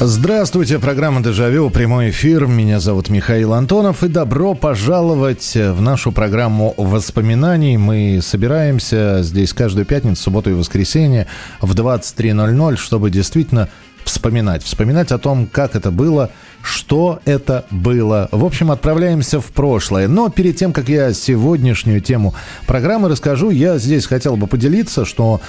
[0.00, 2.46] Здравствуйте, программа «Дежавю», прямой эфир.
[2.46, 4.04] Меня зовут Михаил Антонов.
[4.04, 7.76] И добро пожаловать в нашу программу воспоминаний.
[7.78, 11.26] Мы собираемся здесь каждую пятницу, субботу и воскресенье
[11.60, 13.68] в 23.00, чтобы действительно
[14.04, 14.62] вспоминать.
[14.62, 16.30] Вспоминать о том, как это было,
[16.62, 18.28] что это было.
[18.32, 20.08] В общем, отправляемся в прошлое.
[20.08, 22.34] Но перед тем, как я сегодняшнюю тему
[22.66, 25.40] программы расскажу, я здесь хотел бы поделиться, что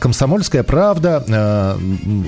[0.00, 1.78] «Комсомольская правда», э,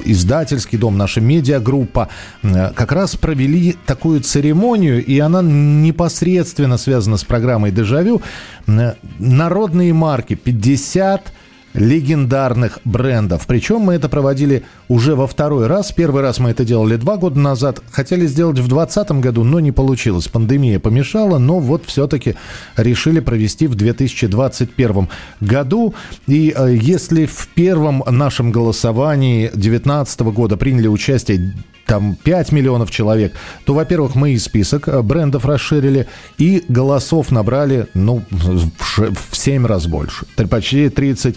[0.05, 2.09] издательский дом, наша медиагруппа
[2.43, 8.23] э, как раз провели такую церемонию, и она непосредственно связана с программой «Дежавю».
[8.67, 11.33] Э, Народные марки 50
[11.75, 13.47] легендарных брендов.
[13.47, 15.93] Причем мы это проводили уже во второй раз.
[15.93, 17.81] Первый раз мы это делали два года назад.
[17.91, 20.29] Хотели сделать в 2020 году, но не получилось.
[20.29, 22.35] Пандемия помешала, но вот все-таки
[22.77, 25.09] решили провести в 2021
[25.41, 25.95] году.
[26.27, 31.55] И э, если в первом нашем голосовании 2019 года приняли участие
[31.87, 33.35] там 5 миллионов человек,
[33.65, 36.07] то, во-первых, мы и список э, брендов расширили,
[36.39, 40.25] и голосов набрали, ну, в ше- в 7 раз больше.
[40.49, 41.37] Почти 36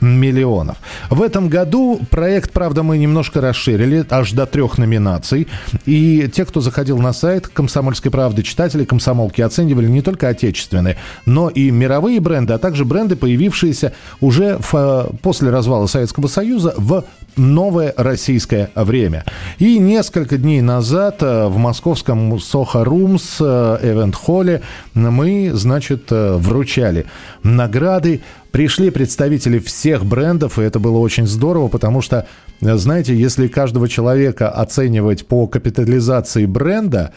[0.00, 0.76] миллионов.
[1.10, 5.48] В этом году проект, правда, мы немножко расширили, аж до трех номинаций.
[5.84, 11.48] И те, кто заходил на сайт «Комсомольской правды», читатели «Комсомолки» оценивали не только отечественные, но
[11.48, 17.04] и мировые бренды, а также бренды, появившиеся уже в, э, после развала Советского Союза в
[17.36, 19.24] новое российское время.
[19.58, 24.62] И несколько дней назад э, в московском Soho Rooms э, Event Холле
[24.94, 27.06] мы, значит, э, вручали
[27.42, 28.22] награды.
[28.50, 32.26] Пришли представители всех брендов, и это было очень здорово, потому что,
[32.60, 37.12] знаете, если каждого человека оценивать по капитализации бренда,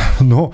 [0.20, 0.52] ну,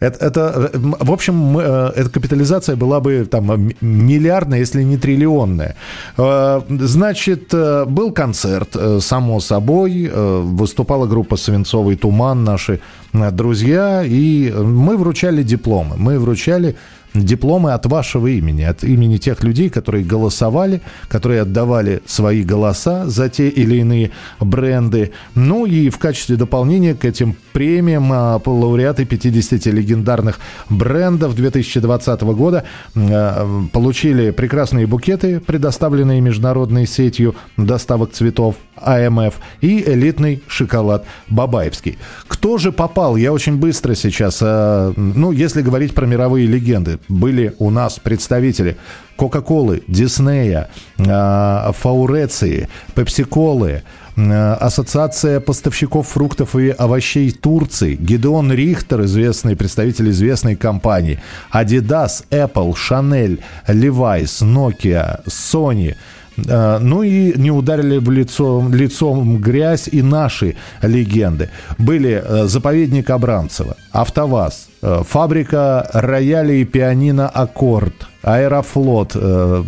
[0.00, 5.74] это, это, в общем, э, эта капитализация была бы там миллиардная, если не триллионная.
[6.18, 12.80] Э, Значит, э, был концерт, само собой, выступала группа «Свинцовый туман», наши
[13.12, 15.96] друзья, и мы вручали дипломы.
[15.96, 16.76] Мы вручали
[17.22, 23.28] дипломы от вашего имени, от имени тех людей, которые голосовали, которые отдавали свои голоса за
[23.28, 24.10] те или иные
[24.40, 25.12] бренды.
[25.34, 30.38] Ну и в качестве дополнения к этим премиям а, лауреаты 50 легендарных
[30.68, 40.42] брендов 2020 года а, получили прекрасные букеты, предоставленные международной сетью доставок цветов АМФ и элитный
[40.48, 41.98] шоколад Бабаевский.
[42.28, 43.16] Кто же попал?
[43.16, 48.76] Я очень быстро сейчас, а, ну, если говорить про мировые легенды, были у нас представители
[49.16, 53.82] Кока-Колы, Диснея, а, Фауреции, Пепси-Колы,
[54.16, 61.20] а, Ассоциация поставщиков фруктов и овощей Турции, Гидеон Рихтер, известный представитель известной компании,
[61.52, 69.88] Adidas, Apple, Chanel, Levi's, Nokia, Sony– Э, Ну и не ударили в лицо, лицом грязь
[69.92, 71.48] и наши легенды.
[71.78, 77.94] Были э, заповедник Абрамцева, АвтоВАЗ, э, фабрика роялей и пианино «Аккорд»,
[78.26, 79.62] Аэрофлот, э,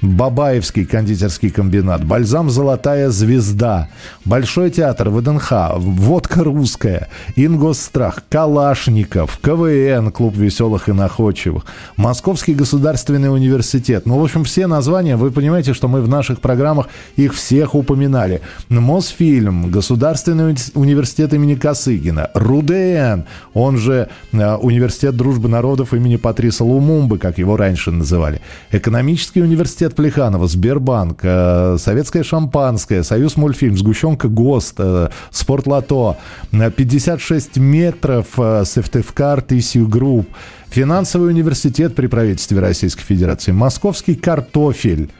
[0.00, 3.88] Бабаевский кондитерский комбинат, Бальзам «Золотая звезда»,
[4.24, 11.64] Большой театр ВДНХ, Водка русская, Ингосстрах, Калашников, КВН, Клуб веселых и находчивых,
[11.96, 14.04] Московский государственный университет.
[14.04, 18.40] Ну, в общем, все названия, вы понимаете, что мы в наших программах их всех упоминали.
[18.68, 23.22] Мосфильм, Государственный уни- университет имени Косыгина, РУДН,
[23.62, 28.40] он же э, Университет дружбы народов имени Патриса Лумумбы, как его раньше называли,
[28.70, 36.16] Экономический университет Плеханова, Сбербанк, э, Советское шампанское, Союз мультфильм, Сгущенка ГОСТ, э, Спортлото,
[36.52, 38.26] э, 56 метров,
[38.64, 40.28] Сыктывкар, Тысью Group,
[40.72, 45.10] Финансовый университет при правительстве Российской Федерации, Московский картофель,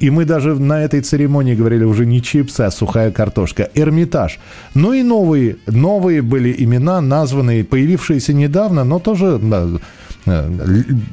[0.00, 3.70] И мы даже на этой церемонии говорили уже не чипсы, а сухая картошка.
[3.74, 4.38] Эрмитаж.
[4.74, 9.38] Ну и новые, новые были имена, названные, появившиеся недавно, но тоже
[10.26, 10.60] э,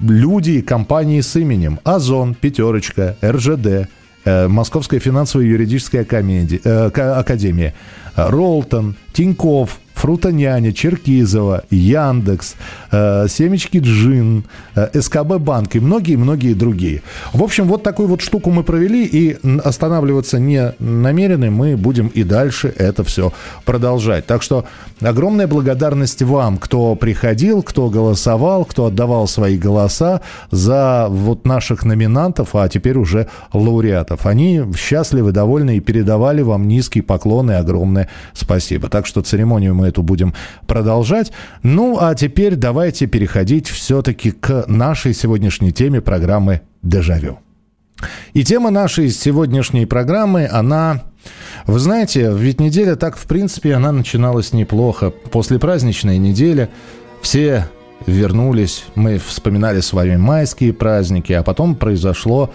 [0.01, 1.79] люди и компании с именем.
[1.83, 3.87] Озон, Пятерочка, РЖД,
[4.25, 4.99] э, Московская
[6.63, 7.73] э, ка- академия,
[8.15, 12.55] Ролтон, Тиньков, Фрутоняня, Черкизова, Яндекс,
[12.91, 14.43] э, Семечки Джин,
[14.75, 17.01] э, СКБ Банк и многие-многие другие.
[17.33, 22.23] В общем, вот такую вот штуку мы провели, и останавливаться не намерены, мы будем и
[22.23, 23.31] дальше это все
[23.63, 24.25] продолжать.
[24.25, 24.65] Так что
[25.01, 30.21] огромная благодарность вам, кто приходил, кто голосовал, кто отдавал свои голоса
[30.51, 34.25] за вот наших номинантов, а теперь уже лауреатов.
[34.25, 38.89] Они счастливы, довольны и передавали вам низкий поклон и огромное спасибо.
[38.89, 40.33] Так что церемонию мы эту будем
[40.67, 41.31] продолжать.
[41.63, 47.39] Ну, а теперь давайте переходить все-таки к нашей сегодняшней теме программы «Дежавю».
[48.33, 51.03] И тема нашей сегодняшней программы, она...
[51.65, 55.09] Вы знаете, ведь неделя так, в принципе, она начиналась неплохо.
[55.09, 56.69] После праздничной недели
[57.21, 57.67] все
[58.05, 62.51] вернулись, мы вспоминали с вами майские праздники, а потом произошло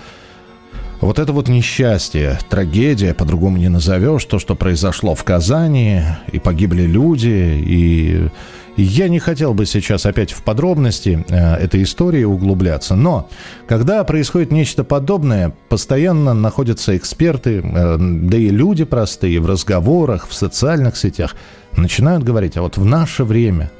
[1.00, 6.82] вот это вот несчастье, трагедия, по-другому не назовешь, то, что произошло в Казани, и погибли
[6.82, 8.28] люди, и
[8.76, 13.28] я не хотел бы сейчас опять в подробности э, этой истории углубляться, но
[13.66, 20.34] когда происходит нечто подобное, постоянно находятся эксперты, э, да и люди простые в разговорах, в
[20.34, 21.34] социальных сетях,
[21.76, 23.70] начинают говорить, а вот в наше время–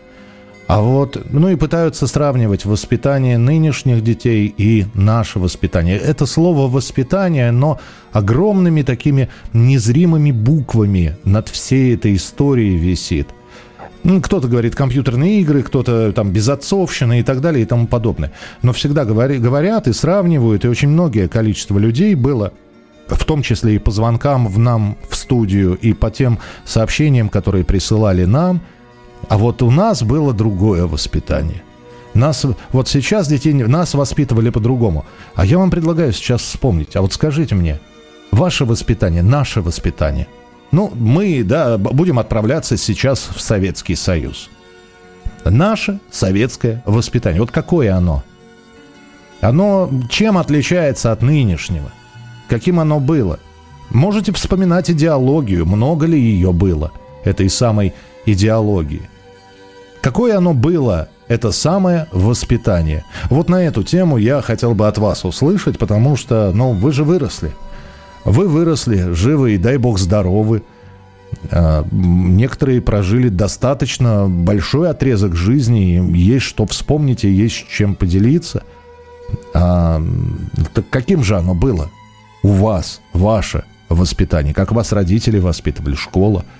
[0.70, 5.99] а вот, ну и пытаются сравнивать воспитание нынешних детей и наше воспитание.
[5.99, 7.81] Это слово «воспитание», но
[8.12, 13.31] огромными такими незримыми буквами над всей этой историей висит.
[14.05, 18.31] Ну, кто-то говорит компьютерные игры, кто-то там безотцовщина и так далее и тому подобное.
[18.62, 22.52] Но всегда говорят и сравнивают, и очень многое количество людей было
[23.08, 27.64] в том числе и по звонкам в нам в студию, и по тем сообщениям, которые
[27.64, 28.61] присылали нам–
[29.28, 31.62] а вот у нас было другое воспитание.
[32.14, 35.05] Нас, вот сейчас детей, нас воспитывали по-другому.
[35.34, 36.96] А я вам предлагаю сейчас вспомнить.
[36.96, 37.81] А вот скажите мне,
[38.32, 40.26] ваше воспитание, наше воспитание.
[40.72, 44.50] Ну, мы, да, будем отправляться сейчас в Советский Союз.
[45.44, 47.40] Наше советское воспитание.
[47.40, 48.23] Вот какое оно?
[49.40, 51.90] Оно чем отличается от нынешнего?
[52.49, 53.38] Каким оно было?
[53.90, 56.93] Можете вспоминать идеологию, много ли ее было,
[57.25, 57.94] этой самой
[58.26, 59.08] идеологии.
[60.00, 63.05] Какое оно было, это самое воспитание?
[63.28, 67.05] Вот на эту тему я хотел бы от вас услышать, потому что, ну, вы же
[67.05, 67.52] выросли.
[68.25, 70.62] Вы выросли, живы и, дай бог, здоровы.
[71.50, 78.62] А, некоторые прожили достаточно большой отрезок жизни, есть что вспомнить и есть чем поделиться.
[79.55, 80.02] А,
[80.73, 81.90] так каким же оно было
[82.43, 84.55] у вас, ваше воспитание?
[84.55, 86.44] Как вас родители воспитывали, школа–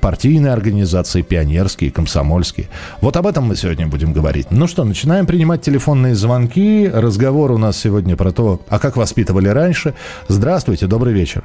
[0.00, 2.68] партийные организации, пионерские, комсомольские.
[3.00, 4.48] Вот об этом мы сегодня будем говорить.
[4.50, 6.88] Ну что, начинаем принимать телефонные звонки.
[6.92, 9.94] Разговор у нас сегодня про то, а как воспитывали раньше.
[10.28, 11.44] Здравствуйте, добрый вечер.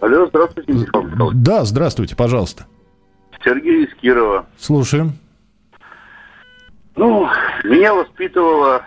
[0.00, 1.38] Алло, здравствуйте, Михаил Михайлович.
[1.42, 2.66] Да, здравствуйте, пожалуйста.
[3.44, 4.46] Сергей из Кирова.
[4.58, 5.12] Слушаем.
[6.96, 7.28] Ну,
[7.64, 8.82] меня воспитывала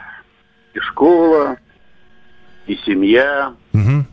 [0.73, 1.57] и школа,
[2.67, 3.53] и семья.
[3.73, 4.05] Угу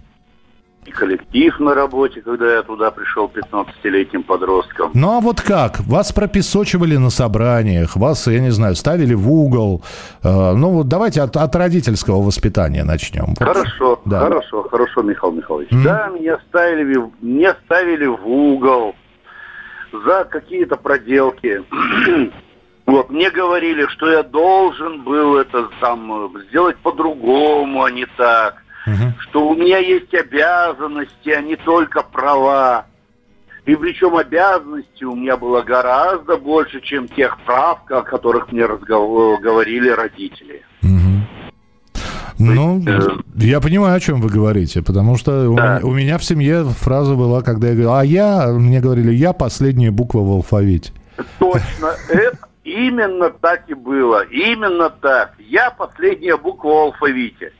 [0.84, 4.90] и коллектив на работе, когда я туда пришел 15-летним подростком.
[4.94, 5.80] Ну а вот как?
[5.80, 9.82] Вас пропесочивали на собраниях, вас, я не знаю, ставили в угол.
[10.24, 13.34] Э, ну вот давайте от, от родительского воспитания начнем.
[13.38, 14.20] Хорошо, да.
[14.20, 15.70] хорошо, хорошо, Михаил Михайлович.
[15.70, 15.84] Mm-hmm.
[15.84, 18.96] Да, меня ставили, меня ставили в угол
[19.92, 21.62] за какие-то проделки.
[22.84, 29.12] Вот, мне говорили, что я должен был это там сделать по-другому, а не так угу.
[29.20, 32.86] что у меня есть обязанности, а не только права.
[33.64, 39.40] И причем обязанностей у меня было гораздо больше, чем тех прав, о которых мне разговор,
[39.40, 40.62] говорили родители.
[42.42, 43.00] Ну, э,
[43.36, 45.48] я понимаю, о чем вы говорите, потому что да.
[45.48, 49.12] у, меня, у меня в семье фраза была, когда я говорил, а я, мне говорили,
[49.12, 50.92] я последняя буква в алфавите.
[51.38, 55.34] Точно, это именно так и было, именно так.
[55.38, 57.52] Я последняя буква в алфавите.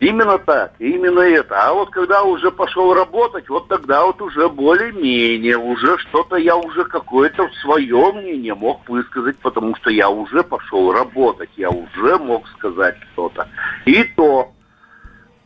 [0.00, 1.54] Именно так, именно это.
[1.56, 6.84] А вот когда уже пошел работать, вот тогда вот уже более-менее, уже что-то я уже
[6.84, 12.96] какое-то свое мнение мог высказать, потому что я уже пошел работать, я уже мог сказать
[13.12, 13.48] что-то.
[13.86, 14.53] И то,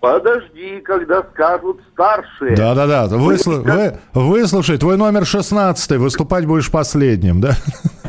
[0.00, 2.54] Подожди, когда скажут старшие.
[2.54, 3.62] Да-да-да, Выслу...
[3.62, 3.98] вы...
[4.14, 7.56] выслушай, твой номер 16, выступать будешь последним, да?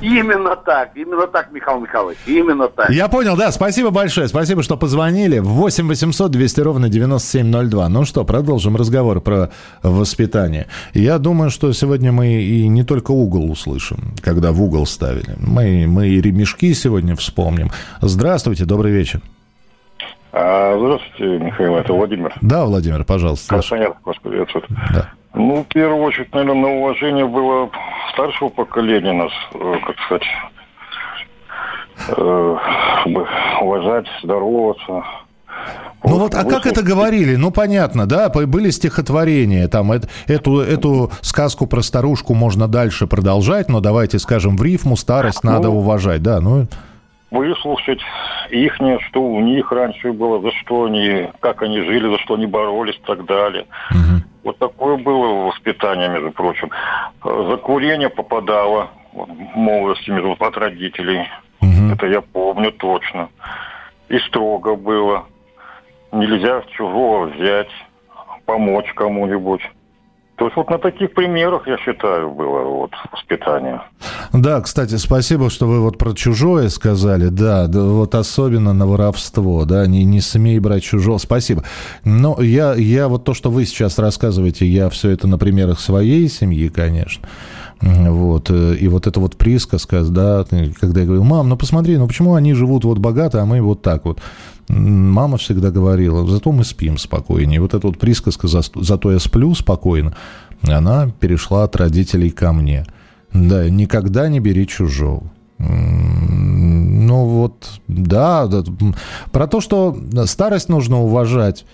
[0.02, 2.90] Именно так, именно так, Михаил Михайлович, именно так.
[2.92, 5.40] Я понял, да, спасибо большое, спасибо, что позвонили.
[5.40, 7.90] 8 800 200 ровно 9702.
[7.90, 9.50] Ну что, продолжим разговор про
[9.84, 10.68] воспитание.
[10.94, 15.36] Я думаю, что сегодня мы и не только угол услышим, когда в угол ставили.
[15.40, 17.72] Мы, мы и ремешки сегодня вспомним.
[18.00, 19.22] Здравствуйте, добрый вечер.
[20.32, 22.34] А, здравствуйте, Михаил, это Владимир.
[22.42, 23.56] Да, Владимир, пожалуйста.
[23.56, 24.66] Краснояр, вас приветствует.
[24.94, 25.10] Да.
[25.34, 27.70] Ну, в первую очередь, наверное, на уважение было
[28.14, 30.28] старшего поколения нас, э, как сказать,
[32.10, 32.56] э,
[33.62, 35.04] уважать, здороваться.
[36.04, 37.36] Ну вот, а как это говорили?
[37.36, 43.82] Ну, понятно, да, были стихотворения, там, эту, эту сказку про старушку можно дальше продолжать, но
[43.82, 46.68] давайте скажем в рифму, старость надо ну, уважать, да, ну
[47.32, 48.02] выслушать
[48.50, 48.76] их,
[49.10, 52.96] что у них раньше было, за что они, как они жили, за что они боролись
[52.96, 53.66] и так далее.
[53.92, 54.24] Угу.
[54.44, 56.70] Вот такое было воспитание, между прочим.
[57.24, 61.28] За курение попадало в молодости между, от родителей.
[61.62, 61.94] Угу.
[61.94, 63.30] Это я помню точно.
[64.08, 65.26] И строго было.
[66.12, 67.70] Нельзя чужого взять,
[68.46, 69.62] помочь кому-нибудь.
[70.40, 73.82] То есть вот на таких примерах, я считаю, было вот воспитание.
[74.32, 77.28] Да, кстати, спасибо, что вы вот про чужое сказали.
[77.28, 81.18] Да, да вот особенно на воровство, да, не, не смей брать чужого.
[81.18, 81.66] Спасибо.
[82.06, 86.30] Но я, я вот то, что вы сейчас рассказываете, я все это на примерах своей
[86.30, 87.28] семьи, конечно.
[87.82, 88.52] Вот.
[88.52, 90.46] И вот эта вот присказка, да,
[90.80, 93.82] когда я говорю, мам, ну посмотри, ну почему они живут вот богато, а мы вот
[93.82, 94.20] так вот.
[94.68, 97.62] Мама всегда говорила, зато мы спим спокойнее.
[97.62, 100.14] Вот эта вот присказка «зато я сплю спокойно»,
[100.62, 102.86] она перешла от родителей ко мне.
[103.34, 105.24] Да, никогда не бери чужого.
[105.60, 108.64] Ну вот, да, да,
[109.32, 111.66] про то, что старость нужно уважать,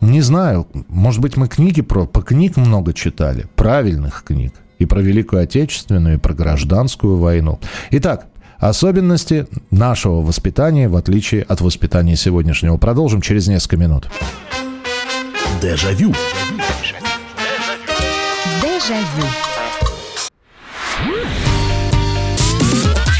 [0.00, 4.52] не знаю, может быть, мы книги про, по книг много читали, правильных книг,
[4.82, 7.58] и про Великую Отечественную, и про гражданскую войну.
[7.90, 8.26] Итак,
[8.62, 12.76] Особенности нашего воспитания, в отличие от воспитания сегодняшнего.
[12.76, 14.08] Продолжим через несколько минут.
[15.60, 16.14] Дежавю.
[18.62, 19.26] Дежавю.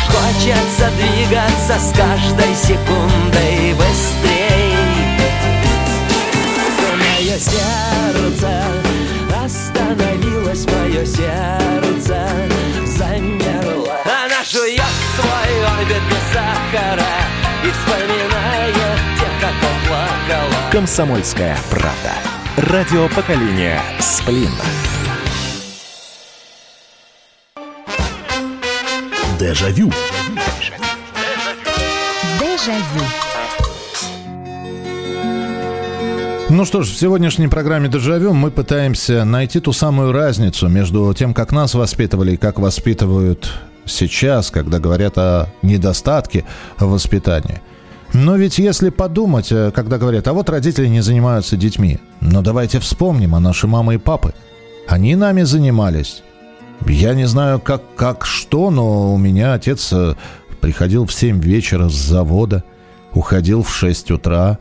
[0.06, 4.76] Хочется двигаться с каждой секундой быстрей.
[7.00, 8.91] Мое сердце
[9.92, 12.28] остановилось, мое сердце
[12.86, 13.98] замерло.
[14.04, 14.82] Она жует
[15.16, 17.02] свой орбит без сахара?
[17.64, 18.74] И вспоминает
[19.18, 19.54] тех, как
[19.86, 20.70] плакала.
[20.70, 22.12] Комсомольская правда.
[22.56, 24.50] Радио поколения Сплин
[29.38, 29.90] Дежавю.
[32.38, 33.31] Дежавю
[36.52, 41.32] ну что ж, в сегодняшней программе «Дежавю» мы пытаемся найти ту самую разницу между тем,
[41.32, 43.50] как нас воспитывали и как воспитывают
[43.86, 46.44] сейчас, когда говорят о недостатке
[46.78, 47.62] воспитания.
[48.12, 52.80] Но ведь если подумать, э, когда говорят, а вот родители не занимаются детьми, но давайте
[52.80, 54.34] вспомним, а наши мамы и папы,
[54.86, 56.22] они нами занимались.
[56.86, 60.16] Я не знаю, как, как что, но у меня отец э,
[60.60, 62.62] приходил в 7 вечера с завода,
[63.14, 64.58] уходил в 6 утра.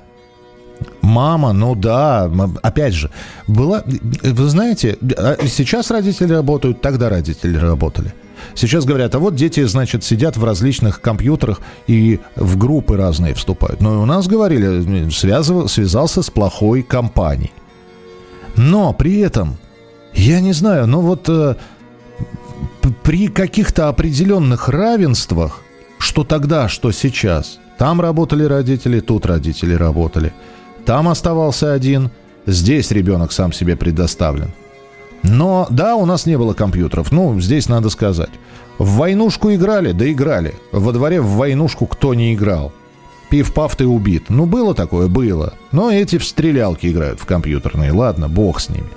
[1.02, 3.10] Мама, ну да, опять же,
[3.48, 8.14] была, вы знаете, а сейчас родители работают, тогда родители работали.
[8.56, 13.82] Сейчас говорят, а вот дети, значит, сидят в различных компьютерах и в группы разные вступают.
[13.82, 17.52] Но у нас говорили, связывал, связался с плохой компанией.
[18.56, 19.58] Но при этом,
[20.14, 21.56] я не знаю, но вот э,
[23.04, 25.62] при каких-то определенных равенствах,
[25.98, 30.34] что тогда, что сейчас, там работали родители, тут родители работали,
[30.86, 32.12] там оставался один,
[32.46, 34.52] здесь ребенок сам себе предоставлен.
[35.24, 37.12] Но да, у нас не было компьютеров.
[37.12, 38.32] Ну, здесь надо сказать.
[38.78, 39.92] В войнушку играли?
[39.92, 40.56] Да играли.
[40.72, 42.72] Во дворе в войнушку кто не играл?
[43.30, 44.26] Пив-пав, ты убит.
[44.30, 45.08] Ну, было такое?
[45.08, 45.54] Было.
[45.72, 47.92] Но эти в стрелялки играют в компьютерные.
[47.92, 48.90] Ладно, бог с ними.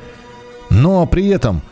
[0.71, 1.63] Но при этом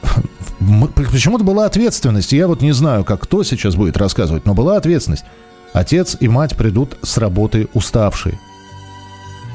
[0.94, 2.32] почему-то была ответственность.
[2.32, 5.24] Я вот не знаю, как кто сейчас будет рассказывать, но была ответственность.
[5.72, 8.38] Отец и мать придут с работы уставшие.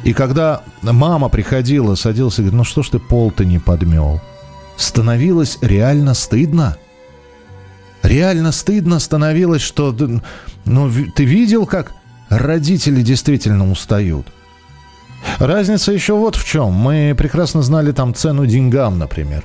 [0.06, 4.22] И когда мама приходила, садилась и говорит, ну что ж ты пол-то не подмел?
[4.78, 6.78] Становилось реально стыдно.
[8.04, 9.96] Реально стыдно становилось, что...
[10.66, 11.94] Ну, ты видел, как
[12.30, 14.28] родители действительно устают?
[15.40, 16.72] Разница еще вот в чем.
[16.72, 19.44] Мы прекрасно знали там цену деньгам, например.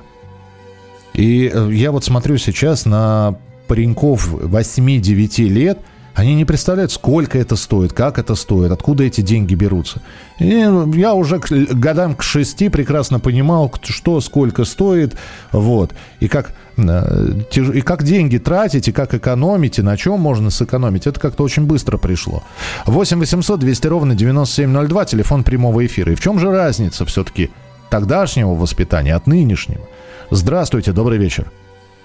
[1.15, 5.79] И э, я вот смотрю сейчас на пареньков 8-9 лет–
[6.15, 10.03] они не представляют, сколько это стоит, как это стоит, откуда эти деньги берутся.
[10.39, 15.17] И я уже к годам к шести прекрасно понимал, что сколько стоит,
[15.53, 17.41] вот, и как, э,
[17.75, 21.07] и как деньги тратить, и как экономить, и на чем можно сэкономить.
[21.07, 22.43] Это как-то очень быстро пришло.
[22.87, 26.13] 8 800 200 ровно 9702, телефон прямого эфира.
[26.13, 27.51] И в чем же разница все-таки
[27.89, 29.87] тогдашнего воспитания от нынешнего?
[30.31, 31.51] Здравствуйте, добрый вечер.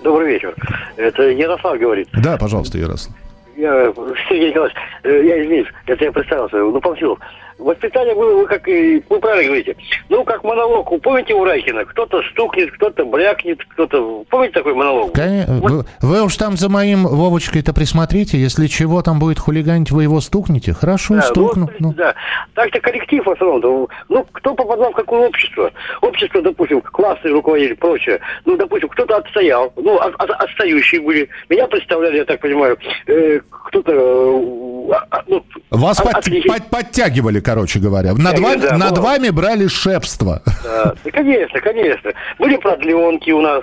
[0.04, 0.56] Добрый вечер.
[0.98, 2.08] Это Ярослав говорит.
[2.14, 3.16] Да, пожалуйста, Ярослав
[3.56, 3.94] я,
[4.30, 7.20] Сергей Николаевич, э, я извиняюсь, это я представился, ну, Панфилов.
[7.58, 9.76] Воспитание было, вы как и вы правильно говорите.
[10.10, 10.92] Ну, как монолог.
[10.92, 11.86] Вы Помните у Райкина?
[11.86, 14.24] Кто-то стукнет, кто-то брякнет, кто-то...
[14.30, 15.14] Помните такой монолог?
[15.14, 15.72] Конечно, Вот.
[15.72, 18.38] вы, вы уж там за моим Вовочкой-то присмотрите.
[18.38, 20.74] Если чего там будет хулиганить, вы его стукнете.
[20.74, 21.66] Хорошо, Да, стукну.
[21.66, 21.94] вот, ну.
[21.94, 22.14] да.
[22.54, 23.88] Так-то коллектив в основном.
[24.10, 25.72] Ну, кто попадал в какое общество?
[26.02, 28.20] Общество, допустим, классные руководители, прочее.
[28.46, 29.72] Ну, допустим, кто-то отстоял.
[29.76, 31.30] Ну, от- от- отстающие были.
[31.50, 33.92] Меня представляли, я так понимаю, э, кто-то...
[33.92, 38.14] э, а- а, ну, Вас от- под- под- подтягивали, короче говоря.
[38.14, 39.00] Над, Подтягивали, вами, да, над вот.
[39.00, 40.42] вами брали шепство.
[40.64, 42.12] Да, да, конечно, конечно.
[42.40, 43.62] Были продленки у нас.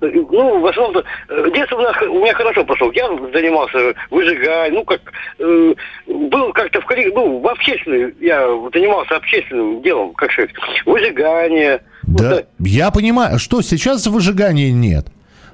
[0.00, 2.90] Ну, в основном, э, детство у, нас, у меня хорошо прошло.
[2.92, 5.00] Я занимался выжиганием, ну, как...
[5.40, 5.74] э,
[6.06, 10.50] был как-то в коллег- ну, в общественном, я занимался общественным делом, как сказать,
[10.86, 11.82] выжигание.
[12.04, 12.42] Да, да.
[12.60, 15.06] я понимаю, что сейчас выжигания нет.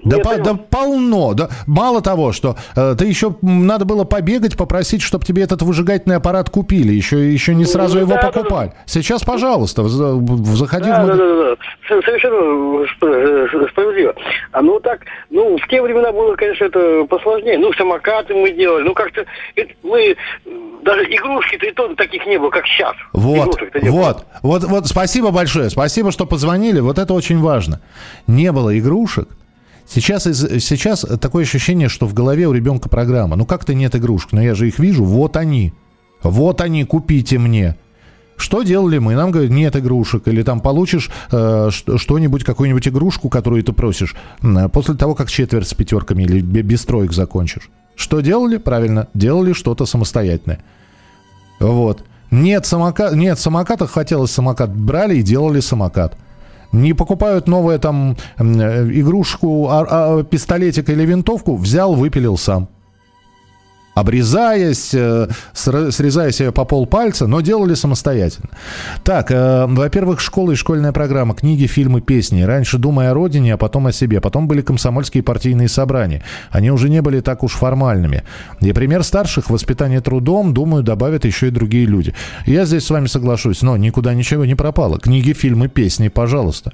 [0.05, 1.35] Да, Нет, по- да полно.
[1.35, 6.17] Да, мало того, что э, ты еще надо было побегать, попросить, чтобы тебе этот выжигательный
[6.17, 6.93] аппарат купили.
[6.93, 8.73] Еще, еще не сразу Ну, его да, да, покупали.
[8.87, 12.03] Сейчас, пожалуйста, заходи Да, в да, маг- да, да, да.
[12.03, 14.15] Совершенно э, справедливо.
[14.53, 17.59] А ну так, ну, в те времена было, конечно, это посложнее.
[17.59, 19.25] Ну, самокаты мы делали, ну, как-то
[19.83, 20.17] мы,
[20.85, 22.95] даже игрушки-то и то таких не было, как сейчас.
[23.13, 27.81] Вот, вот, вот, вот, спасибо большое, спасибо, что позвонили, вот это очень важно.
[28.27, 29.29] Не было игрушек,
[29.91, 33.35] Сейчас, из, сейчас такое ощущение, что в голове у ребенка программа.
[33.35, 35.73] Ну как-то нет игрушек, но я же их вижу, вот они.
[36.23, 37.77] Вот они, купите мне.
[38.37, 39.15] Что делали мы?
[39.17, 40.29] Нам говорят, нет игрушек.
[40.29, 44.15] Или там получишь э, что-нибудь, какую-нибудь игрушку, которую ты просишь,
[44.73, 47.69] после того, как четверть с пятерками или бе- без троек закончишь.
[47.97, 48.59] Что делали?
[48.59, 50.61] Правильно, делали что-то самостоятельное.
[51.59, 52.05] Вот.
[52.31, 53.11] Нет, самока...
[53.15, 56.17] Нет самоката, хотелось самокат, брали и делали самокат.
[56.73, 62.69] Не покупают новую там э, игрушку, а- а, пистолетик или винтовку, взял, выпилил сам.
[63.95, 68.51] Обрезаясь, э, срезая себе по полпальца, но делали самостоятельно.
[69.03, 72.43] Так, э, во-первых, школа и школьная программа, книги, фильмы, песни.
[72.43, 74.21] Раньше думая о родине, а потом о себе.
[74.21, 76.23] Потом были комсомольские партийные собрания.
[76.51, 78.23] Они уже не были так уж формальными.
[78.61, 82.15] И пример старших воспитание трудом, думаю, добавят еще и другие люди.
[82.47, 85.01] Я здесь с вами соглашусь, но никуда ничего не пропало.
[85.01, 86.73] Книги, фильмы, песни, пожалуйста.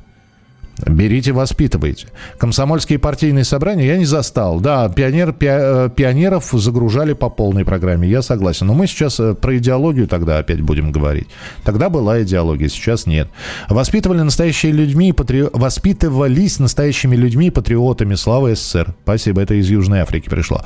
[0.84, 2.08] Берите, воспитывайте.
[2.36, 4.60] Комсомольские партийные собрания я не застал.
[4.60, 8.66] Да, пионер, пи- э, пионеров загружали по полной программе, я согласен.
[8.66, 11.28] Но мы сейчас э, про идеологию тогда опять будем говорить.
[11.64, 13.28] Тогда была идеология, сейчас нет.
[13.70, 15.44] Воспитывали настоящие людьми, патри...
[15.52, 18.14] воспитывались настоящими людьми патриотами.
[18.14, 18.94] Слава СССР.
[19.02, 20.60] Спасибо, это из Южной Африки пришло.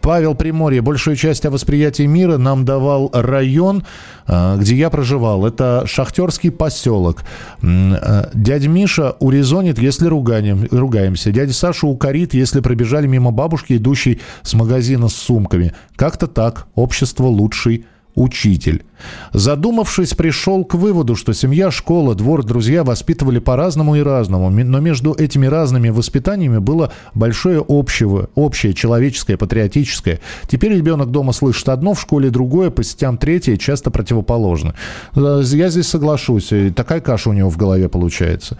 [0.00, 0.82] Павел Приморье.
[0.82, 3.84] Большую часть о восприятии мира нам давал район,
[4.26, 5.46] э, где я проживал.
[5.46, 7.22] Это шахтерский поселок.
[7.62, 7.96] М,
[8.34, 11.30] Дядя Миша урезонит, если ругаем, ругаемся.
[11.30, 15.74] Дядя Саша укорит, если пробежали мимо бабушки, идущей с магазина с сумками.
[15.96, 16.66] Как-то так.
[16.74, 18.84] Общество лучший учитель.
[19.32, 25.12] Задумавшись, пришел к выводу, что семья, школа, двор, друзья воспитывали по-разному и разному, но между
[25.12, 30.20] этими разными воспитаниями было большое общего, общее, человеческое, патриотическое.
[30.48, 34.74] Теперь ребенок дома слышит одно, в школе другое, по сетям третье, часто противоположно.
[35.14, 38.58] Э, Я здесь соглашусь, такая каша у него в голове получается.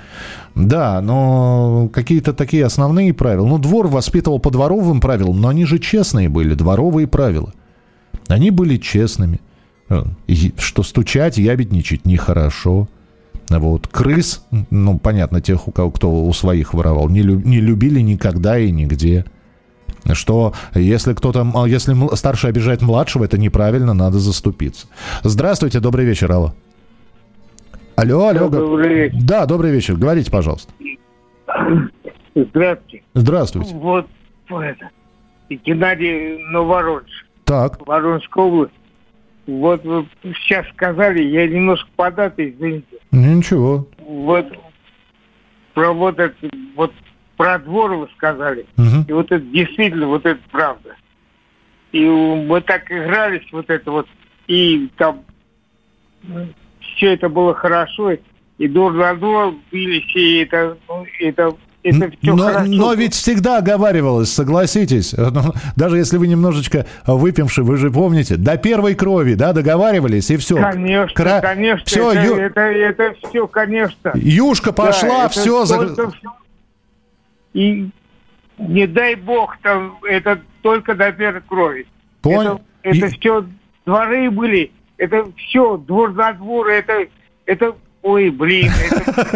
[0.54, 3.46] Да, но какие-то такие основные правила.
[3.46, 7.52] Ну, двор воспитывал по дворовым правилам, но они же честные были, дворовые правила.
[8.28, 9.40] Они были честными.
[9.88, 10.02] Э,
[10.58, 12.88] Что стучать, ябедничать нехорошо.
[13.50, 13.87] Вот.
[13.88, 18.58] Крыс, ну, понятно, тех, у кого кто у своих воровал, не, лю- не любили никогда
[18.58, 19.26] и нигде.
[20.12, 24.87] Что если кто-то, м- если старший обижает младшего, это неправильно, надо заступиться.
[25.22, 26.54] Здравствуйте, добрый вечер, алло.
[27.96, 28.48] Алло, алло.
[28.48, 29.18] Добрый вечер.
[29.22, 29.96] Да, добрый вечер.
[29.96, 30.72] Говорите, пожалуйста.
[32.34, 33.02] Здравствуйте.
[33.14, 33.74] Здравствуйте.
[33.74, 34.06] Вот
[34.50, 34.90] это.
[35.50, 38.72] Геннадий Новоронж, Так, Воронежская область.
[39.46, 42.96] Вот вы сейчас сказали, я немножко податый, извините.
[43.11, 43.87] ну, ничего.
[43.98, 44.46] Вот
[45.74, 46.35] про вот это,
[46.74, 46.92] вот
[47.37, 48.66] про двор вы сказали.
[48.76, 49.04] Мгм.
[49.07, 50.96] И вот это действительно, вот это правда.
[51.92, 54.09] И мы так игрались, вот это вот,
[54.46, 55.22] и там
[56.80, 58.16] все это было хорошо,
[58.59, 62.72] и дур на дур бились, и это, ну, это, это все но, хорошо.
[62.72, 65.14] но ведь всегда оговаривалось, согласитесь.
[65.34, 70.36] Ну, Даже если вы немножечко выпивши, вы же помните, до первой крови, да, договаривались, и
[70.36, 70.56] все.
[70.56, 74.12] Конечно, Кра- конечно, Всё, это, Ю- это, это все, конечно.
[74.14, 75.66] Юшка пошла, Да, все.
[75.66, 76.12] только.
[77.52, 77.88] И
[78.58, 81.86] не дай бог, там, это только до первой крови.
[82.22, 82.60] Понял.
[82.82, 83.44] Это, это И- все
[83.86, 87.06] дворы были, это все, двор за двор, это,
[87.46, 88.70] это, ой, блин.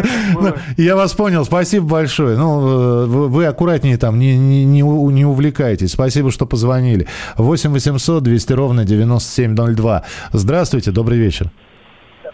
[0.77, 2.37] Я вас понял, спасибо большое.
[2.37, 5.91] Ну, э, вы, аккуратнее там, не, не, не, увлекайтесь.
[5.91, 7.07] Спасибо, что позвонили.
[7.37, 10.03] 8 800 200 ровно 9702.
[10.31, 11.49] Здравствуйте, добрый вечер.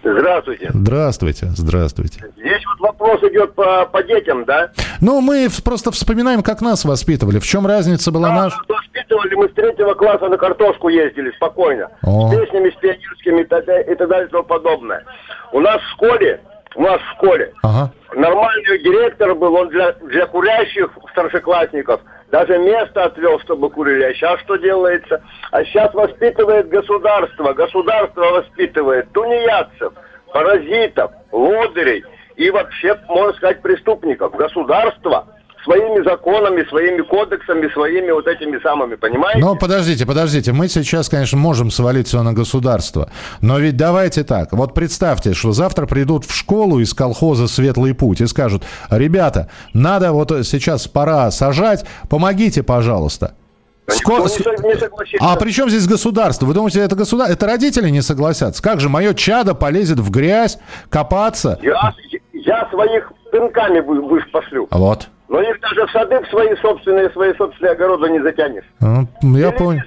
[0.04, 0.69] Здравствуйте.
[0.71, 2.19] Здравствуйте, здравствуйте.
[2.38, 4.69] Здесь вопрос идет по, по детям, да?
[5.02, 7.39] Ну, мы просто вспоминаем, как нас воспитывали.
[7.39, 8.58] В чем разница была Да, наша...
[8.67, 11.89] воспитывали, мы с третьего класса на картошку ездили спокойно.
[12.04, 12.30] О.
[12.30, 15.04] С песнями, с пионерскими и так далее, и так далее и тому подобное.
[15.52, 16.39] У нас в школе,
[16.76, 17.91] у нас в школе Ага.
[18.15, 24.04] нормальный директор был, он для, для курящих старшеклассников даже место отвел, чтобы курили.
[24.04, 25.21] А сейчас что делается?
[25.52, 27.54] А сейчас воспитывает государство.
[27.54, 29.93] Государство воспитывает тунеядцев,
[30.34, 32.04] паразитов, лодырей
[32.38, 34.34] и вообще, можно сказать, преступников.
[34.36, 35.26] Государство
[35.63, 39.39] своими законами, своими кодексами, своими вот этими самыми, понимаете?
[39.39, 43.10] Но подождите, подождите, мы сейчас, конечно, можем свалить все на государство,
[43.41, 48.21] но ведь давайте так, вот представьте, что завтра придут в школу из колхоза «Светлый путь»
[48.21, 53.34] и скажут, ребята, надо вот сейчас пора сажать, помогите, пожалуйста.
[53.88, 55.17] Никто Ско- не со- не согласится.
[55.28, 56.45] А при чем здесь государство?
[56.48, 57.34] Вы думаете, это государство?
[57.34, 58.62] Это родители не согласятся?
[58.62, 60.58] Как же мое чадо полезет в грязь,
[60.89, 61.60] копаться?
[61.62, 61.93] Я,
[62.46, 64.68] я своих пинками вы, выш пошлю.
[64.72, 65.08] Вот.
[65.28, 68.66] Но их даже в сады в свои собственные, свои собственные огороды не затянешь.
[68.80, 69.82] Ну, Я понял.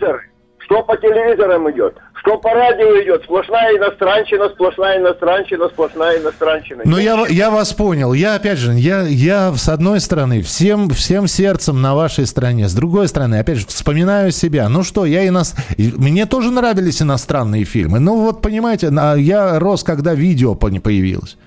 [0.58, 6.82] Что по телевизорам идет, что по радио идет, сплошная иностранщина, сплошная иностранщина, сплошная иностранщина.
[6.84, 8.12] Ну, я, я вас понял.
[8.12, 12.68] Я, опять же, я, я с одной стороны, всем, всем сердцем на вашей стороне.
[12.68, 14.68] С другой стороны, опять же, вспоминаю себя.
[14.68, 15.54] Ну что, я инос...
[15.78, 17.98] Мне тоже нравились иностранные фильмы.
[17.98, 21.38] Ну, вот, понимаете, я рос, когда видео по- не появилось.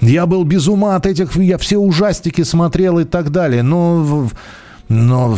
[0.00, 1.36] Я был без ума от этих...
[1.36, 3.62] Я все ужастики смотрел и так далее.
[3.62, 4.28] Но...
[4.88, 5.36] Но...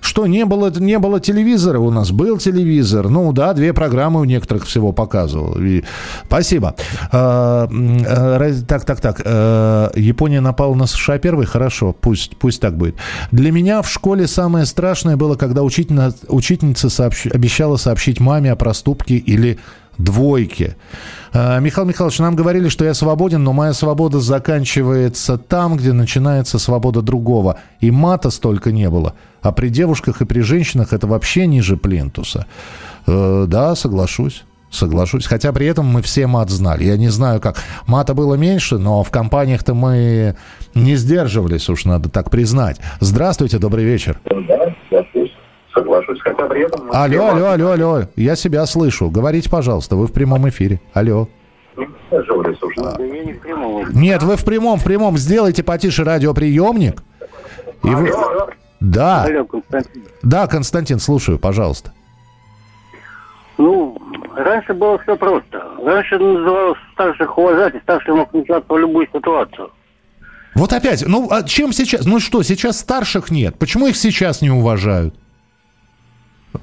[0.00, 2.10] Что, не было, не было телевизора у нас?
[2.12, 3.08] Был телевизор.
[3.08, 5.58] Ну да, две программы у некоторых всего показывал.
[5.60, 5.82] И-
[6.26, 6.76] Спасибо.
[7.12, 7.66] Э,
[8.38, 9.20] раз- так, так, так.
[9.24, 11.44] Э, Япония напала на США первой?
[11.44, 12.94] Хорошо, пусть, пусть так будет.
[13.32, 18.56] Для меня в школе самое страшное было, когда учительна- учительница сообщ- обещала сообщить маме о
[18.56, 19.58] проступке или
[19.98, 20.76] двойке.
[21.32, 26.58] А, Михаил Михайлович, нам говорили, что я свободен, но моя свобода заканчивается там, где начинается
[26.58, 27.58] свобода другого.
[27.80, 29.14] И мата столько не было.
[29.42, 32.46] А при девушках и при женщинах это вообще ниже плинтуса.
[33.06, 34.44] Э, да, соглашусь.
[34.70, 35.26] Соглашусь.
[35.26, 36.84] Хотя при этом мы все мат знали.
[36.84, 37.62] Я не знаю, как.
[37.86, 40.36] Мата было меньше, но в компаниях-то мы
[40.74, 42.78] не сдерживались, уж надо так признать.
[43.00, 44.20] Здравствуйте, добрый вечер.
[46.06, 46.90] Соглашусь, хотя при этом...
[46.92, 48.02] Алло, алло, алло, алло.
[48.16, 49.10] Я себя слышу.
[49.10, 50.80] Говорите, пожалуйста, вы в прямом эфире.
[50.94, 51.28] Алло.
[53.92, 55.18] Нет, вы в прямом, в прямом.
[55.18, 57.02] Сделайте потише радиоприемник.
[57.84, 58.10] И вы...
[58.78, 60.02] Да, Алло, Константин.
[60.22, 61.92] да, Константин, слушаю, пожалуйста.
[63.56, 63.96] Ну,
[64.36, 65.64] раньше было все просто.
[65.82, 69.70] Раньше называлось старших уважать, и старший мог вмешаться в любую ситуацию.
[70.54, 72.04] Вот опять, ну а чем сейчас?
[72.04, 73.58] Ну что, сейчас старших нет.
[73.58, 75.14] Почему их сейчас не уважают?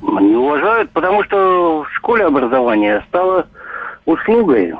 [0.01, 3.47] Не уважают, потому что в школе образование стало
[4.05, 4.73] услугой,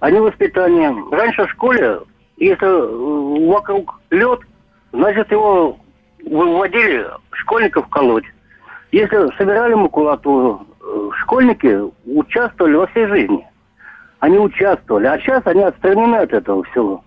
[0.00, 1.12] а не воспитанием.
[1.12, 2.00] Раньше в школе,
[2.36, 4.40] если э, вокруг лед,
[4.92, 5.78] значит его
[6.24, 8.24] выводили школьников колоть.
[8.92, 13.46] Если собирали макулатуру, э, школьники участвовали во всей жизни.
[14.20, 17.02] Они участвовали, а сейчас они отстранены от этого всего.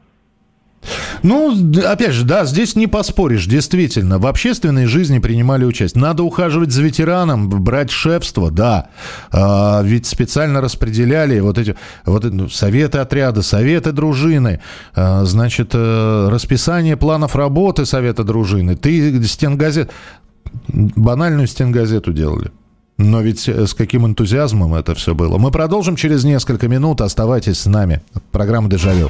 [1.23, 4.19] Ну, опять же, да, здесь не поспоришь, действительно.
[4.19, 6.01] В общественной жизни принимали участие.
[6.01, 8.89] Надо ухаживать за ветераном, брать шефство, да.
[9.31, 14.59] А, ведь специально распределяли вот эти вот ну, советы отряда, советы дружины,
[14.93, 18.75] а, значит, э, расписание планов работы совета дружины.
[18.75, 19.91] Ты стенгазет,
[20.67, 22.51] банальную стенгазету делали.
[22.97, 25.37] Но ведь э, с каким энтузиазмом это все было.
[25.37, 26.99] Мы продолжим через несколько минут.
[26.99, 28.01] Оставайтесь с нами.
[28.31, 29.09] Программа «Дежавю».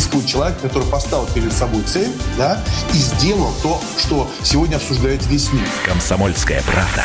[0.00, 2.58] Существует человек, который поставил перед собой цель, да,
[2.94, 5.68] и сделал то, что сегодня обсуждает весь мир.
[5.84, 7.04] Комсомольская правда.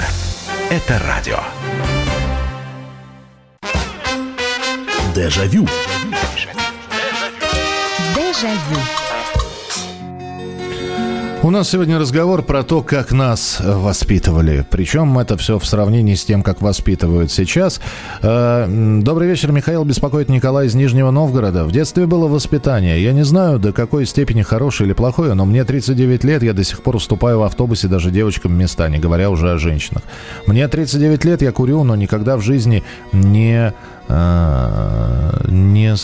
[0.69, 1.39] Это радио.
[5.13, 5.67] Дежавю.
[8.15, 8.94] Дежавю.
[11.45, 14.65] У нас сегодня разговор про то, как нас воспитывали.
[14.67, 17.81] Причем это все в сравнении с тем, как воспитывают сейчас.
[18.23, 18.65] Э,
[19.03, 19.85] Добрый вечер, Михаил.
[19.85, 21.65] Беспокоит Николай из Нижнего Новгорода.
[21.65, 22.99] В детстве было воспитание.
[22.99, 26.63] Я не знаю, до какой степени хорошее или плохое, но мне 39 лет, я до
[26.63, 30.01] сих пор уступаю в автобусе даже девочкам места, не говоря уже о женщинах.
[30.47, 33.71] Мне 39 лет, я курю, но никогда в жизни не...
[34.07, 35.95] э, не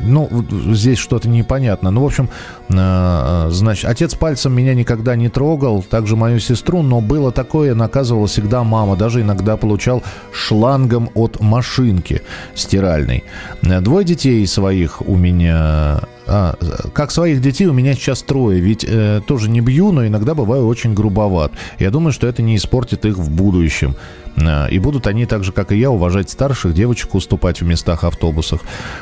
[0.00, 0.28] ну,
[0.72, 1.90] здесь что-то непонятно.
[1.90, 2.28] Ну, в общем,
[2.68, 8.64] значит, отец пальцем меня никогда не трогал, также мою сестру, но было такое, наказывала всегда
[8.64, 12.22] мама, даже иногда получал шлангом от машинки
[12.54, 13.24] стиральной.
[13.62, 16.54] Э, двое детей своих у меня а,
[16.94, 20.66] как своих детей у меня сейчас трое, ведь э, тоже не бью, но иногда бываю
[20.66, 21.52] очень грубоват.
[21.78, 23.94] Я думаю, что это не испортит их в будущем.
[24.36, 28.04] Э, и будут они так же, как и я, уважать старших, девочек уступать в местах
[28.04, 28.60] автобусах.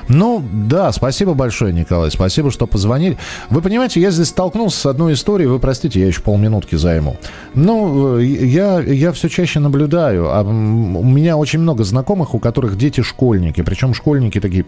[0.08, 3.16] Ну, да, спасибо большое, Николай, спасибо, что позвонили.
[3.52, 7.18] Вы понимаете, я здесь столкнулся с одной историей, вы простите, я еще полминутки займу.
[7.54, 12.78] Ну, э, я, я все чаще наблюдаю, а у меня очень много знакомых, у которых
[12.78, 14.64] дети школьники, причем школьники такие,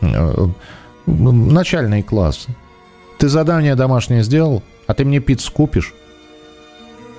[0.00, 0.46] э,
[1.06, 2.46] начальный класс.
[3.18, 5.92] Ты задание домашнее сделал, а ты мне пиццу купишь?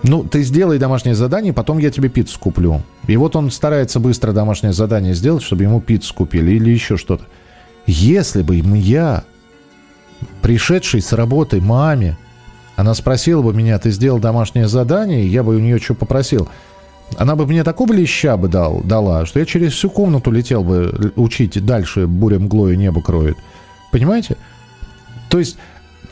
[0.01, 2.81] Ну, ты сделай домашнее задание, потом я тебе пиццу куплю.
[3.07, 7.25] И вот он старается быстро домашнее задание сделать, чтобы ему пиццу купили или еще что-то.
[7.85, 9.25] Если бы я,
[10.41, 12.17] пришедший с работы маме,
[12.75, 16.49] она спросила бы меня, ты сделал домашнее задание, я бы у нее что попросил.
[17.17, 21.13] Она бы мне такого леща бы дал, дала, что я через всю комнату летел бы
[21.15, 23.37] учить дальше буря мглою небо кроет.
[23.91, 24.37] Понимаете?
[25.29, 25.57] То есть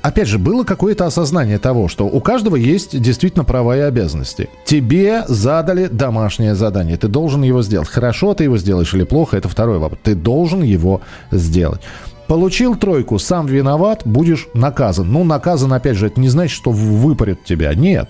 [0.04, 4.50] опять же, было какое-то осознание того, что у каждого есть действительно права и обязанности.
[4.66, 7.88] Тебе задали домашнее задание, ты должен его сделать.
[7.88, 10.00] Хорошо ты его сделаешь или плохо, это второй вопрос.
[10.04, 11.82] Ты должен его сделать.
[12.28, 15.12] Получил тройку, сам виноват, будешь наказан.
[15.12, 17.74] Ну, наказан, опять же, это не значит, что выпарят тебя.
[17.74, 18.10] Нет.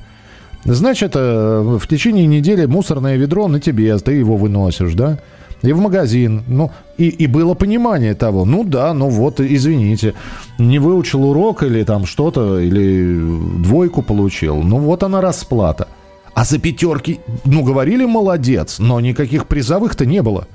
[0.65, 5.19] Значит, э, в течение недели мусорное ведро на тебе, ты его выносишь, да?
[5.63, 6.43] и в магазин.
[6.47, 10.13] Ну, и, и было понимание того, ну да, ну вот, извините,
[10.59, 13.17] не выучил урок или там что-то, или
[13.63, 15.87] двойку получил, ну вот она расплата.
[16.35, 20.47] А за пятерки, ну, говорили, молодец, но никаких призовых-то не было.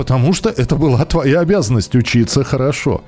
[0.00, 3.02] Потому что это была твоя обязанность учиться хорошо.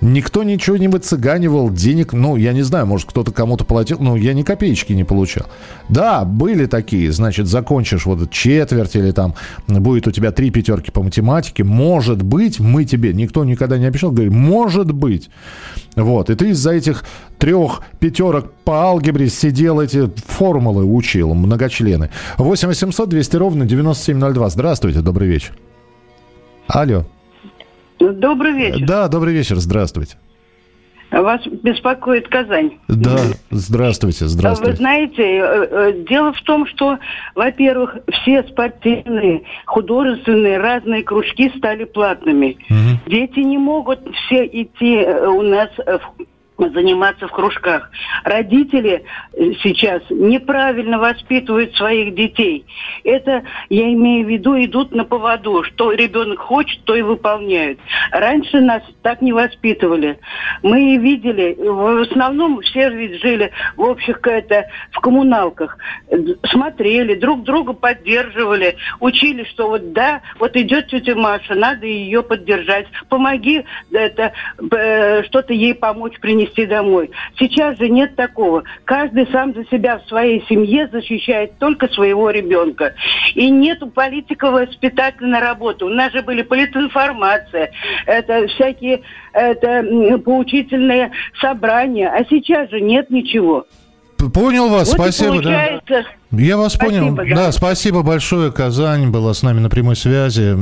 [0.00, 4.32] Никто ничего не выцыганивал, денег, ну, я не знаю, может, кто-то кому-то платил, но я
[4.32, 5.46] ни копеечки не получал.
[5.88, 9.34] Да, были такие, значит, закончишь вот четверть или там
[9.66, 14.12] будет у тебя три пятерки по математике, может быть, мы тебе, никто никогда не обещал,
[14.12, 15.30] говорит, может быть.
[15.96, 17.02] Вот, и ты из-за этих
[17.38, 22.10] трех пятерок по алгебре сидел, эти формулы учил, многочлены.
[22.38, 24.50] 8 800 200 ровно 9702.
[24.50, 25.54] Здравствуйте, добрый вечер.
[26.68, 27.04] Алло.
[27.98, 28.86] Добрый вечер.
[28.86, 30.16] Да, добрый вечер, здравствуйте.
[31.10, 32.78] Вас беспокоит Казань.
[32.88, 33.18] Да,
[33.50, 34.72] здравствуйте, здравствуйте.
[34.72, 36.98] Вы знаете, э, э, дело в том, что,
[37.36, 42.56] во-первых, все спортивные, художественные, разные кружки стали платными.
[42.68, 43.10] Угу.
[43.10, 46.24] Дети не могут все идти э, у нас в
[46.58, 47.90] заниматься в кружках.
[48.22, 52.64] Родители э, сейчас неправильно воспитывают своих детей.
[53.02, 55.64] Это, я имею в виду, идут на поводу.
[55.64, 57.78] Что ребенок хочет, то и выполняют.
[58.12, 60.18] Раньше нас так не воспитывали.
[60.62, 65.76] Мы видели, в основном все ведь жили в общих, это, в коммуналках.
[66.50, 72.86] Смотрели, друг друга поддерживали, учили, что вот да, вот идет тетя Маша, надо ее поддержать.
[73.08, 74.32] Помоги это,
[74.70, 77.10] э, что-то ей помочь принести принести домой.
[77.38, 78.64] Сейчас же нет такого.
[78.84, 82.94] Каждый сам за себя в своей семье защищает только своего ребенка.
[83.34, 85.84] И нет политико-воспитательной работы.
[85.84, 87.70] У нас же были политинформация,
[88.06, 89.84] это всякие это,
[90.24, 92.08] поучительные собрания.
[92.08, 93.66] А сейчас же нет ничего.
[94.32, 95.42] Понял вас, вот спасибо.
[95.42, 95.80] Да.
[96.30, 97.14] Я вас спасибо, понял.
[97.14, 97.36] Да.
[97.36, 98.50] да, спасибо большое.
[98.50, 100.56] Казань была с нами на прямой связи.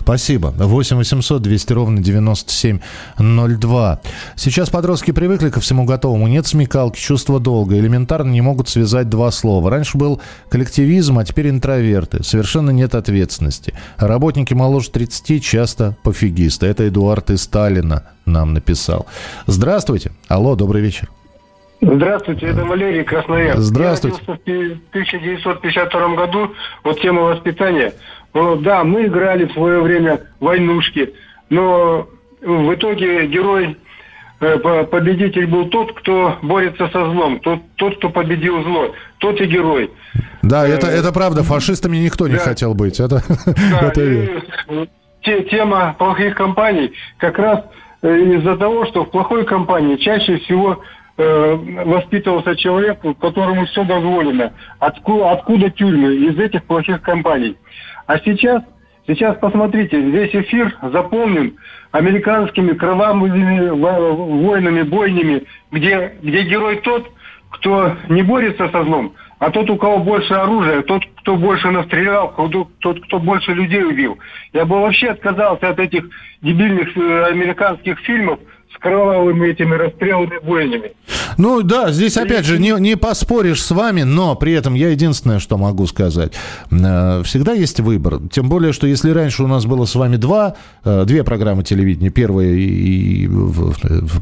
[0.00, 0.54] Спасибо.
[0.56, 4.00] 8 800 200 ровно 9702.
[4.36, 6.26] Сейчас подростки привыкли ко всему готовому.
[6.28, 7.78] Нет смекалки, чувства долга.
[7.78, 9.70] Элементарно не могут связать два слова.
[9.70, 12.22] Раньше был коллективизм, а теперь интроверты.
[12.22, 13.74] Совершенно нет ответственности.
[13.98, 16.66] Работники моложе 30 часто пофигисты.
[16.66, 19.06] Это Эдуард из Сталина нам написал.
[19.46, 20.12] Здравствуйте.
[20.28, 21.10] Алло, добрый вечер.
[21.80, 23.60] Здравствуйте, это Валерий Красноярск.
[23.60, 24.18] Здравствуйте.
[24.26, 26.54] Я родился в 1952 году.
[26.84, 27.94] Вот тема воспитания.
[28.34, 31.14] Ну, да, мы играли в свое время войнушки,
[31.48, 32.06] но
[32.42, 33.76] в итоге герой,
[34.40, 39.46] э, победитель был тот, кто борется со злом, тот, тот кто победил зло, тот и
[39.46, 39.90] герой.
[40.42, 43.00] Да, это, э, это правда, фашистами никто не хотел быть.
[43.00, 44.42] Это, да, это...
[45.22, 47.60] Те, тема плохих компаний как раз
[48.02, 50.80] э, из-за того, что в плохой компании чаще всего
[51.22, 51.54] Э,
[51.84, 54.54] воспитывался человек, которому все дозволено.
[54.78, 56.14] Откуда, откуда тюрьмы?
[56.14, 57.58] Из этих плохих компаний.
[58.06, 58.62] А сейчас,
[59.06, 61.58] сейчас посмотрите, весь эфир заполнен
[61.92, 67.06] американскими кровавыми войнами, бойнями, где, где герой тот,
[67.50, 72.34] кто не борется со злом, А тот, у кого больше оружия, тот, кто больше настрелял,
[72.78, 74.18] тот, кто больше людей убил.
[74.54, 76.08] Я бы вообще отказался от этих
[76.40, 78.38] дебильных э, американских фильмов,
[78.74, 80.92] с кровавыми этими расстрелами бойнями.
[81.36, 85.38] Ну да, здесь опять же не, не поспоришь с вами, но при этом я единственное,
[85.38, 86.32] что могу сказать.
[86.70, 88.20] Э, всегда есть выбор.
[88.30, 92.10] Тем более, что если раньше у нас было с вами два, э, две программы телевидения,
[92.10, 93.28] первая и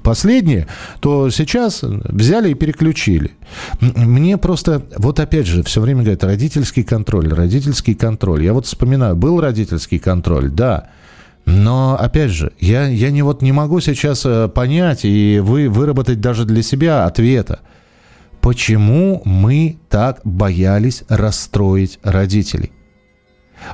[0.03, 0.67] последняя,
[1.01, 3.33] то сейчас взяли и переключили.
[3.81, 8.45] Мне просто, вот опять же, все время говорят, родительский контроль, родительский контроль.
[8.45, 10.91] Я вот вспоминаю, был родительский контроль, да,
[11.51, 16.21] но, опять же, я, я не, вот не могу сейчас э, понять и вы, выработать
[16.21, 17.61] даже для себя ответа.
[18.43, 22.71] Почему мы так боялись расстроить родителей?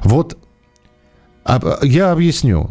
[0.04, 0.38] Вот
[1.82, 2.70] я объясню.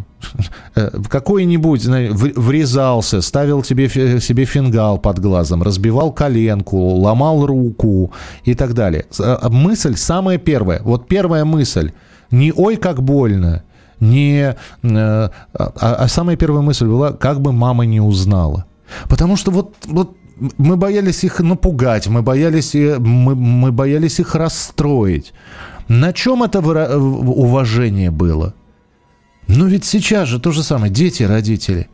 [0.76, 8.14] Э, какой-нибудь врезался, ставил тебе, себе фингал под глазом, разбивал коленку, ломал руку
[8.46, 9.06] и так далее.
[9.20, 10.82] Э, мысль самая первая.
[10.82, 11.92] Вот первая мысль.
[12.32, 13.64] Не ой, как больно,
[14.04, 14.56] не...
[14.84, 18.66] Э, а, а самая первая мысль была, как бы мама не узнала.
[19.10, 20.18] Потому что вот, вот
[20.58, 25.34] мы боялись их напугать, мы боялись, э, мы, мы боялись их расстроить.
[25.88, 28.54] На чем это выра- уважение было?
[29.48, 30.92] Ну ведь сейчас же то же самое.
[30.92, 31.88] Дети, родители.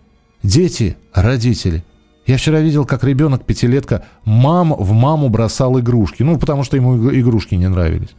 [0.44, 1.84] Дети, родители.
[2.28, 6.24] Я вчера видел, как ребенок пятилетка мам в маму бросал игрушки.
[6.24, 8.16] Ну, потому что ему игрушки не нравились.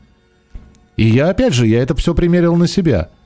[0.96, 3.08] И я, опять же, я это все примерил на себя–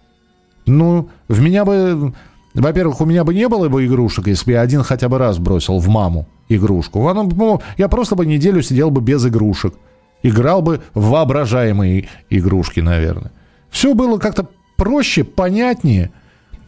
[0.66, 2.12] ну, в меня бы...
[2.54, 5.38] Во-первых, у меня бы не было бы игрушек, если бы я один хотя бы раз
[5.38, 7.08] бросил в маму игрушку.
[7.08, 9.74] Она, ну, я просто бы неделю сидел бы без игрушек.
[10.22, 13.32] Играл бы в воображаемые игрушки, наверное.
[13.70, 14.46] Все было как-то
[14.76, 16.12] проще, понятнее.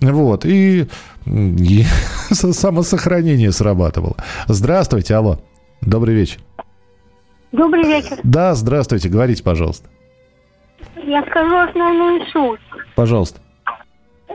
[0.01, 0.45] Вот.
[0.45, 0.89] И,
[1.25, 1.85] и
[2.31, 4.17] самосохранение срабатывало.
[4.49, 5.39] Здравствуйте, алло.
[5.83, 6.41] Добрый вечер.
[7.53, 8.19] Добрый вечер.
[8.25, 9.09] Да, здравствуйте.
[9.09, 9.89] Говорите, пожалуйста.
[10.97, 12.61] Я скажу основную суть.
[12.97, 13.41] Пожалуйста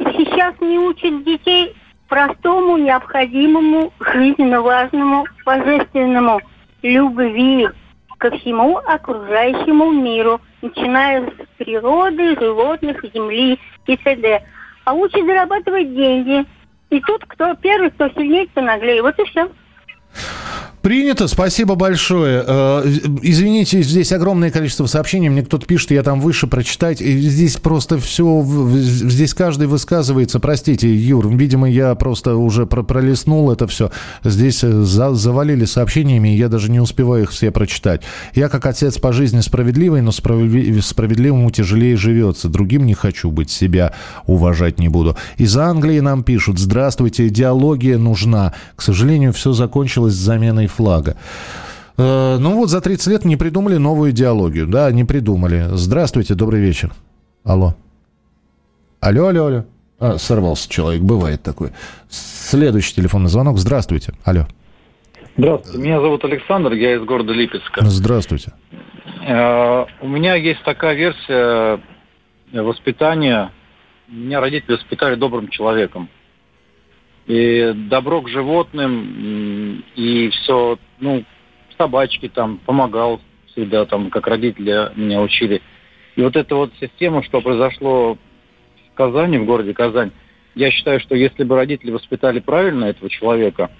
[0.03, 1.75] сейчас не учат детей
[2.07, 6.41] простому, необходимому, жизненно важному, божественному
[6.81, 7.69] любви
[8.17, 14.43] ко всему окружающему миру, начиная с природы, животных, земли и т.д.
[14.85, 16.45] А учат зарабатывать деньги.
[16.91, 19.01] И тут кто первый, кто сильнее, кто наглее.
[19.01, 19.49] Вот и все.
[20.81, 22.43] Принято, спасибо большое.
[22.45, 22.83] Э,
[23.21, 25.29] извините, здесь огромное количество сообщений.
[25.29, 26.99] Мне кто-то пишет, я там выше прочитать.
[26.99, 30.39] Здесь просто все, здесь каждый высказывается.
[30.39, 33.91] Простите, Юр, видимо, я просто уже пролистнул это все.
[34.23, 38.01] Здесь э, за, завалили сообщениями, я даже не успеваю их все прочитать.
[38.33, 42.49] Я как отец по жизни справедливый, но справедливому тяжелее живется.
[42.49, 43.93] Другим не хочу быть, себя
[44.25, 45.15] уважать не буду.
[45.37, 48.55] Из Англии нам пишут, здравствуйте, идеология нужна.
[48.75, 51.15] К сожалению, все закончилось заменой флага.
[51.97, 54.67] Э, ну вот за 30 лет не придумали новую идеологию.
[54.67, 55.67] Да, не придумали.
[55.71, 56.91] Здравствуйте, добрый вечер.
[57.43, 57.75] Алло.
[58.99, 59.65] Алло, алло, алло.
[59.99, 61.71] А, сорвался человек, бывает такой.
[62.09, 63.57] Следующий телефонный звонок.
[63.57, 64.13] Здравствуйте.
[64.23, 64.47] Алло.
[65.37, 67.85] Здравствуйте, меня зовут Александр, я из города Липецка.
[67.85, 68.51] Здравствуйте.
[69.27, 71.79] Э, у меня есть такая версия
[72.51, 73.51] воспитания.
[74.07, 76.09] Меня родители воспитали добрым человеком
[77.31, 81.23] и добро к животным, и все, ну,
[81.77, 85.61] собачки там, помогал всегда, там, как родители меня учили.
[86.17, 90.11] И вот эта вот система, что произошло в Казани, в городе Казань,
[90.55, 93.71] я считаю, что если бы родители воспитали правильно этого человека,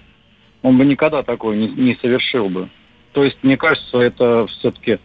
[0.62, 2.70] он бы никогда такое не, не совершил бы.
[3.12, 5.00] То есть, мне кажется, это все-таки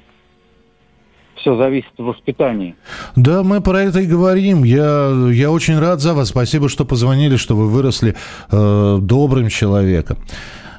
[1.38, 2.74] все зависит от воспитания.
[3.14, 4.64] Да, мы про это и говорим.
[4.64, 6.28] Я, я очень рад за вас.
[6.28, 8.14] Спасибо, что позвонили, что вы выросли
[8.50, 10.18] э, добрым человеком.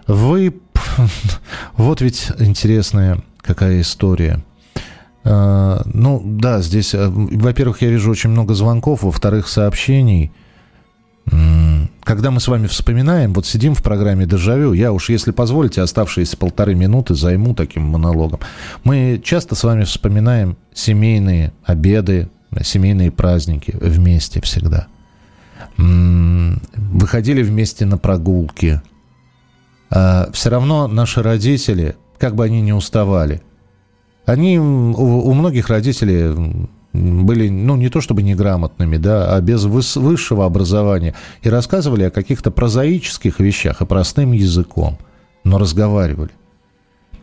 [0.08, 0.54] Вы...
[1.78, 4.44] Вот ведь интересная какая история.
[5.24, 10.32] Э, ну, да, здесь, э, во-первых, я вижу очень много звонков, во-вторых, сообщений–
[12.04, 16.38] когда мы с вами вспоминаем, вот сидим в программе «Дежавю», я уж, если позволите, оставшиеся
[16.38, 18.40] полторы минуты займу таким монологом.
[18.86, 22.30] Мы часто с вами вспоминаем семейные обеды,
[22.62, 24.88] семейные праздники вместе всегда.
[25.76, 28.82] Выходили вместе на прогулки.
[29.90, 33.42] А все равно наши родители, как бы они ни уставали,
[34.26, 41.14] они, у, многих родителей были, ну, не то чтобы неграмотными, да, а без высшего образования,
[41.42, 44.98] и рассказывали о каких-то прозаических вещах, и простым языком,
[45.44, 46.32] но разговаривали.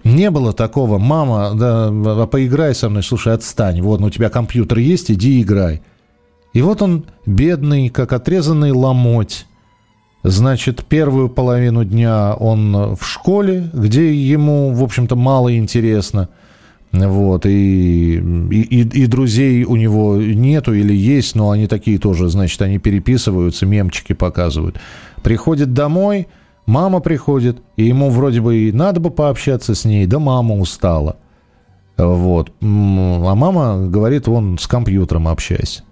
[0.04, 4.28] Не было такого, мама, да, а поиграй со мной, слушай, отстань, вот, ну, у тебя
[4.28, 5.82] компьютер есть, иди играй.
[6.52, 9.46] И вот он, бедный, как отрезанный ломоть,
[10.26, 16.30] Значит, первую половину дня он в школе, где ему, в общем-то, мало интересно–
[16.94, 22.62] Вот, и, и, и, друзей у него нету или есть, но они такие тоже, значит,
[22.62, 24.78] они переписываются, мемчики показывают.
[25.24, 26.28] Приходит домой,
[26.66, 31.16] мама приходит, и ему вроде бы и надо бы пообщаться с ней, да мама устала.
[31.96, 32.52] Вот.
[32.60, 35.82] А мама говорит, вон с компьютером общайся.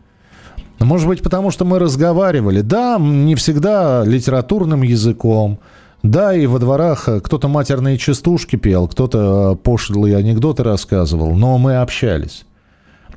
[0.79, 2.61] Может быть, потому что мы разговаривали.
[2.61, 5.59] Да, не всегда литературным языком.
[6.03, 11.35] Да, и во дворах кто-то матерные частушки пел, кто-то пошлые анекдоты рассказывал.
[11.35, 12.45] Но мы общались.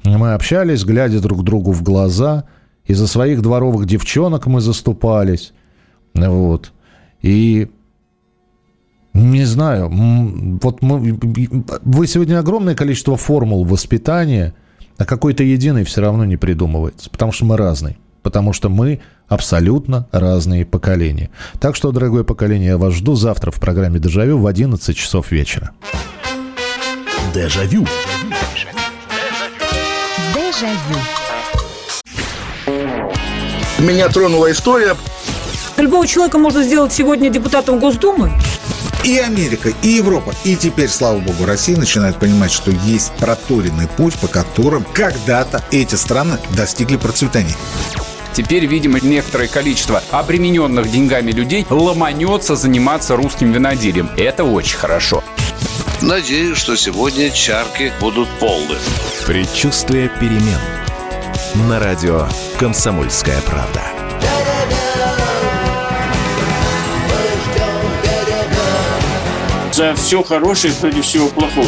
[0.04, 2.46] Мы общались, глядя друг другу в глаза.
[2.86, 5.54] И за своих дворовых девчонок мы заступались.
[6.14, 6.72] Вот.
[7.22, 7.72] И
[9.14, 9.90] не знаю,
[10.62, 11.18] вот мы,
[11.82, 14.54] вы сегодня огромное количество формул воспитания,
[14.98, 20.08] а какой-то единый все равно не придумывается, потому что мы разные, потому что мы абсолютно
[20.12, 21.30] разные поколения.
[21.60, 25.72] Так что, дорогое поколение, я вас жду завтра в программе «Дежавю» в 11 часов вечера.
[27.34, 27.86] Дежавю.
[30.34, 31.00] Дежавю.
[33.80, 34.96] Меня тронула история.
[35.78, 38.32] Любого человека можно сделать сегодня депутатом Госдумы.
[39.04, 44.16] И Америка, и Европа, и теперь, слава богу, Россия начинает понимать, что есть проторенный путь,
[44.16, 47.56] по которым когда-то эти страны достигли процветания.
[48.36, 54.10] Теперь, видимо, некоторое количество обремененных деньгами людей ломанется заниматься русским виноделием.
[54.18, 55.24] Это очень хорошо.
[56.02, 58.76] Надеюсь, что сегодня чарки будут полны.
[59.26, 60.60] Предчувствие перемен.
[61.70, 62.28] На радио
[62.60, 63.82] «Комсомольская правда».
[69.72, 71.68] За все хорошее против всего плохого.